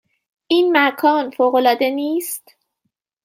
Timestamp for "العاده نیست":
1.55-2.51